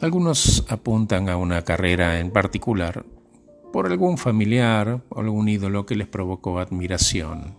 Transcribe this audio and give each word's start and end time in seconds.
Algunos 0.00 0.64
apuntan 0.68 1.28
a 1.28 1.36
una 1.36 1.62
carrera 1.62 2.20
en 2.20 2.30
particular 2.30 3.04
por 3.72 3.86
algún 3.86 4.16
familiar 4.16 5.02
o 5.08 5.20
algún 5.20 5.48
ídolo 5.48 5.86
que 5.86 5.96
les 5.96 6.06
provocó 6.06 6.60
admiración. 6.60 7.56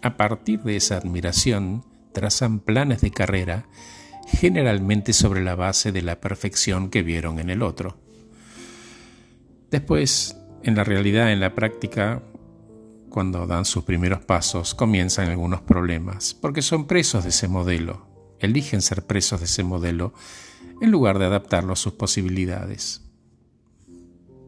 A 0.00 0.16
partir 0.16 0.62
de 0.62 0.76
esa 0.76 0.96
admiración, 0.96 1.84
trazan 2.12 2.60
planes 2.60 3.00
de 3.00 3.10
carrera 3.10 3.66
generalmente 4.28 5.12
sobre 5.12 5.42
la 5.42 5.56
base 5.56 5.90
de 5.90 6.02
la 6.02 6.20
perfección 6.20 6.88
que 6.88 7.02
vieron 7.02 7.40
en 7.40 7.50
el 7.50 7.62
otro. 7.62 7.96
Después, 9.72 10.36
en 10.62 10.76
la 10.76 10.84
realidad, 10.84 11.32
en 11.32 11.40
la 11.40 11.56
práctica, 11.56 12.22
cuando 13.10 13.44
dan 13.48 13.64
sus 13.64 13.82
primeros 13.82 14.24
pasos, 14.24 14.72
comienzan 14.74 15.30
algunos 15.30 15.62
problemas, 15.62 16.32
porque 16.32 16.62
son 16.62 16.86
presos 16.86 17.24
de 17.24 17.30
ese 17.30 17.48
modelo, 17.48 18.06
eligen 18.38 18.82
ser 18.82 19.04
presos 19.04 19.40
de 19.40 19.46
ese 19.46 19.64
modelo 19.64 20.14
en 20.80 20.90
lugar 20.90 21.18
de 21.18 21.26
adaptarlo 21.26 21.72
a 21.72 21.76
sus 21.76 21.94
posibilidades. 21.94 23.02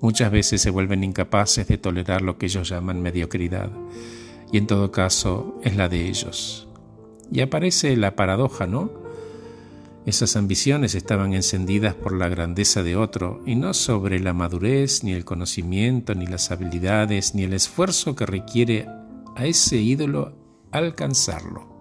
Muchas 0.00 0.32
veces 0.32 0.60
se 0.60 0.70
vuelven 0.70 1.04
incapaces 1.04 1.68
de 1.68 1.78
tolerar 1.78 2.22
lo 2.22 2.36
que 2.36 2.46
ellos 2.46 2.68
llaman 2.68 3.02
mediocridad, 3.02 3.70
y 4.50 4.58
en 4.58 4.66
todo 4.66 4.90
caso 4.90 5.60
es 5.62 5.76
la 5.76 5.88
de 5.88 6.08
ellos. 6.08 6.68
Y 7.30 7.40
aparece 7.40 7.96
la 7.96 8.16
paradoja, 8.16 8.66
¿no? 8.66 8.90
Esas 10.04 10.34
ambiciones 10.34 10.96
estaban 10.96 11.32
encendidas 11.32 11.94
por 11.94 12.12
la 12.12 12.28
grandeza 12.28 12.82
de 12.82 12.96
otro 12.96 13.40
y 13.46 13.54
no 13.54 13.72
sobre 13.72 14.18
la 14.18 14.32
madurez, 14.32 15.04
ni 15.04 15.12
el 15.12 15.24
conocimiento, 15.24 16.14
ni 16.16 16.26
las 16.26 16.50
habilidades, 16.50 17.36
ni 17.36 17.44
el 17.44 17.52
esfuerzo 17.52 18.16
que 18.16 18.26
requiere 18.26 18.88
a 19.36 19.46
ese 19.46 19.76
ídolo 19.76 20.34
alcanzarlo. 20.72 21.71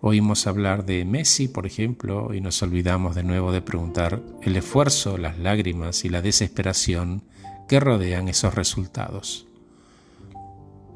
Oímos 0.00 0.46
hablar 0.46 0.84
de 0.84 1.04
Messi, 1.04 1.48
por 1.48 1.66
ejemplo, 1.66 2.34
y 2.34 2.40
nos 2.40 2.62
olvidamos 2.62 3.14
de 3.14 3.22
nuevo 3.22 3.50
de 3.50 3.62
preguntar 3.62 4.22
el 4.42 4.56
esfuerzo, 4.56 5.16
las 5.16 5.38
lágrimas 5.38 6.04
y 6.04 6.10
la 6.10 6.22
desesperación 6.22 7.22
que 7.66 7.80
rodean 7.80 8.28
esos 8.28 8.54
resultados. 8.54 9.46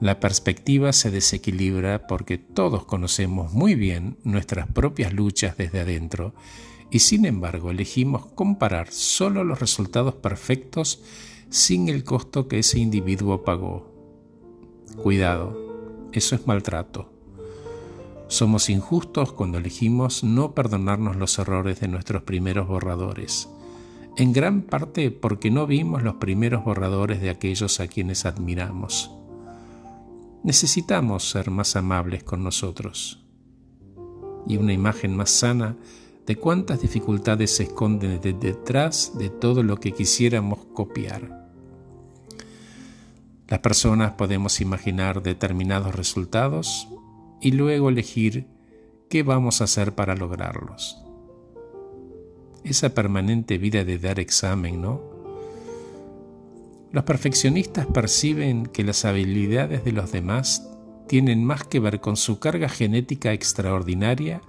La 0.00 0.20
perspectiva 0.20 0.92
se 0.92 1.10
desequilibra 1.10 2.06
porque 2.06 2.38
todos 2.38 2.84
conocemos 2.84 3.52
muy 3.52 3.74
bien 3.74 4.16
nuestras 4.24 4.66
propias 4.66 5.12
luchas 5.12 5.56
desde 5.56 5.80
adentro 5.80 6.34
y 6.90 7.00
sin 7.00 7.24
embargo 7.26 7.70
elegimos 7.70 8.26
comparar 8.26 8.90
solo 8.92 9.44
los 9.44 9.60
resultados 9.60 10.14
perfectos 10.14 11.02
sin 11.50 11.88
el 11.88 12.04
costo 12.04 12.48
que 12.48 12.60
ese 12.60 12.78
individuo 12.78 13.44
pagó. 13.44 13.92
Cuidado, 15.02 16.08
eso 16.12 16.34
es 16.34 16.46
maltrato. 16.46 17.19
Somos 18.30 18.70
injustos 18.70 19.32
cuando 19.32 19.58
elegimos 19.58 20.22
no 20.22 20.54
perdonarnos 20.54 21.16
los 21.16 21.36
errores 21.40 21.80
de 21.80 21.88
nuestros 21.88 22.22
primeros 22.22 22.68
borradores, 22.68 23.48
en 24.16 24.32
gran 24.32 24.62
parte 24.62 25.10
porque 25.10 25.50
no 25.50 25.66
vimos 25.66 26.04
los 26.04 26.14
primeros 26.14 26.64
borradores 26.64 27.20
de 27.20 27.28
aquellos 27.28 27.80
a 27.80 27.88
quienes 27.88 28.26
admiramos. 28.26 29.10
Necesitamos 30.44 31.28
ser 31.28 31.50
más 31.50 31.74
amables 31.74 32.22
con 32.22 32.44
nosotros 32.44 33.18
y 34.46 34.58
una 34.58 34.72
imagen 34.72 35.16
más 35.16 35.30
sana 35.30 35.76
de 36.24 36.36
cuántas 36.36 36.80
dificultades 36.80 37.56
se 37.56 37.64
esconden 37.64 38.20
detrás 38.20 39.18
de 39.18 39.28
todo 39.28 39.64
lo 39.64 39.78
que 39.78 39.90
quisiéramos 39.90 40.66
copiar. 40.72 41.50
Las 43.48 43.58
personas 43.58 44.12
podemos 44.12 44.60
imaginar 44.60 45.20
determinados 45.20 45.96
resultados 45.96 46.86
y 47.40 47.52
luego 47.52 47.88
elegir 47.88 48.46
qué 49.08 49.22
vamos 49.22 49.60
a 49.60 49.64
hacer 49.64 49.94
para 49.94 50.14
lograrlos. 50.14 51.02
Esa 52.64 52.94
permanente 52.94 53.58
vida 53.58 53.84
de 53.84 53.98
dar 53.98 54.20
examen, 54.20 54.80
¿no? 54.80 55.02
Los 56.92 57.04
perfeccionistas 57.04 57.86
perciben 57.86 58.66
que 58.66 58.84
las 58.84 59.04
habilidades 59.04 59.84
de 59.84 59.92
los 59.92 60.12
demás 60.12 60.68
tienen 61.06 61.44
más 61.44 61.64
que 61.64 61.80
ver 61.80 62.00
con 62.00 62.16
su 62.16 62.38
carga 62.38 62.68
genética 62.68 63.32
extraordinaria 63.32 64.42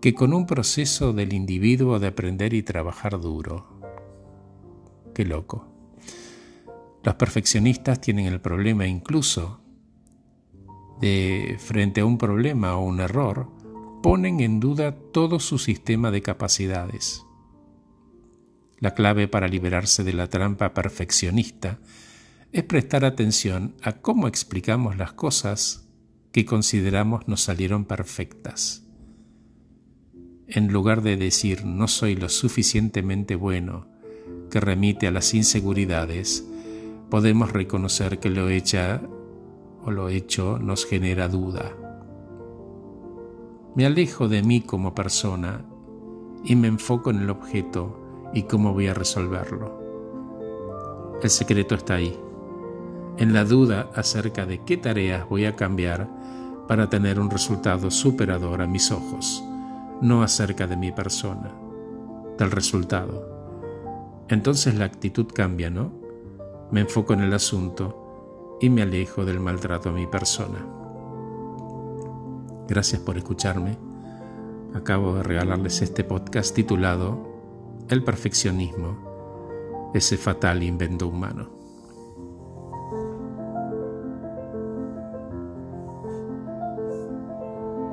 que 0.00 0.14
con 0.14 0.32
un 0.32 0.46
proceso 0.46 1.12
del 1.12 1.32
individuo 1.32 1.98
de 1.98 2.08
aprender 2.08 2.54
y 2.54 2.62
trabajar 2.62 3.20
duro. 3.20 3.66
Qué 5.14 5.24
loco. 5.24 5.66
Los 7.02 7.14
perfeccionistas 7.14 8.00
tienen 8.00 8.26
el 8.26 8.40
problema 8.40 8.86
incluso 8.86 9.60
de 11.00 11.56
frente 11.58 12.00
a 12.00 12.04
un 12.04 12.18
problema 12.18 12.76
o 12.76 12.84
un 12.84 13.00
error, 13.00 13.50
ponen 14.02 14.40
en 14.40 14.60
duda 14.60 14.92
todo 14.92 15.40
su 15.40 15.58
sistema 15.58 16.10
de 16.10 16.22
capacidades. 16.22 17.24
La 18.78 18.94
clave 18.94 19.26
para 19.26 19.48
liberarse 19.48 20.04
de 20.04 20.12
la 20.12 20.28
trampa 20.28 20.72
perfeccionista 20.72 21.80
es 22.52 22.62
prestar 22.62 23.04
atención 23.04 23.74
a 23.82 23.92
cómo 23.92 24.28
explicamos 24.28 24.96
las 24.96 25.12
cosas 25.12 25.88
que 26.32 26.44
consideramos 26.44 27.26
nos 27.26 27.42
salieron 27.42 27.84
perfectas. 27.84 28.84
En 30.46 30.72
lugar 30.72 31.02
de 31.02 31.16
decir 31.16 31.64
no 31.64 31.88
soy 31.88 32.14
lo 32.14 32.28
suficientemente 32.28 33.34
bueno, 33.34 33.88
que 34.50 34.60
remite 34.60 35.06
a 35.06 35.10
las 35.10 35.34
inseguridades, 35.34 36.46
podemos 37.10 37.52
reconocer 37.52 38.18
que 38.18 38.30
lo 38.30 38.48
hecha 38.48 39.02
lo 39.90 40.08
hecho 40.08 40.58
nos 40.58 40.86
genera 40.86 41.28
duda. 41.28 41.72
Me 43.74 43.86
alejo 43.86 44.28
de 44.28 44.42
mí 44.42 44.60
como 44.60 44.94
persona 44.94 45.64
y 46.44 46.56
me 46.56 46.68
enfoco 46.68 47.10
en 47.10 47.20
el 47.20 47.30
objeto 47.30 48.30
y 48.32 48.42
cómo 48.44 48.72
voy 48.72 48.88
a 48.88 48.94
resolverlo. 48.94 49.78
El 51.22 51.30
secreto 51.30 51.74
está 51.74 51.94
ahí, 51.94 52.18
en 53.18 53.32
la 53.32 53.44
duda 53.44 53.90
acerca 53.94 54.46
de 54.46 54.64
qué 54.64 54.76
tareas 54.76 55.28
voy 55.28 55.44
a 55.44 55.56
cambiar 55.56 56.08
para 56.68 56.88
tener 56.88 57.18
un 57.18 57.30
resultado 57.30 57.90
superador 57.90 58.62
a 58.62 58.66
mis 58.66 58.92
ojos, 58.92 59.42
no 60.00 60.22
acerca 60.22 60.68
de 60.68 60.76
mi 60.76 60.92
persona, 60.92 61.50
del 62.38 62.50
resultado. 62.52 63.28
Entonces 64.28 64.76
la 64.76 64.84
actitud 64.84 65.26
cambia, 65.34 65.70
¿no? 65.70 65.90
Me 66.70 66.82
enfoco 66.82 67.14
en 67.14 67.20
el 67.20 67.32
asunto 67.32 67.97
y 68.60 68.70
me 68.70 68.82
alejo 68.82 69.24
del 69.24 69.40
maltrato 69.40 69.90
a 69.90 69.92
mi 69.92 70.06
persona. 70.06 70.64
Gracias 72.68 73.00
por 73.00 73.16
escucharme. 73.16 73.76
Acabo 74.74 75.14
de 75.14 75.22
regalarles 75.22 75.80
este 75.80 76.04
podcast 76.04 76.54
titulado 76.54 77.18
El 77.88 78.04
perfeccionismo, 78.04 79.90
ese 79.94 80.16
fatal 80.16 80.62
invento 80.62 81.08
humano. 81.08 81.57